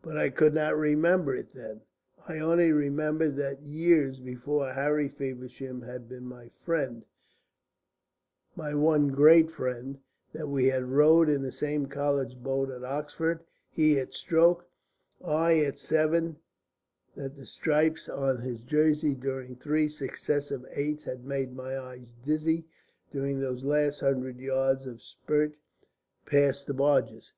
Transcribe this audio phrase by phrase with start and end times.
[0.00, 1.82] But I could not remember it then.
[2.26, 7.04] I only remembered that years before Harry Feversham had been my friend,
[8.56, 9.98] my one great friend;
[10.32, 14.66] that we had rowed in the same college boat at Oxford, he at stroke,
[15.22, 16.36] I at seven;
[17.14, 22.64] that the stripes on his jersey during three successive eights had made my eyes dizzy
[23.12, 25.56] during those last hundred yards of spurt
[26.24, 27.34] past the barges.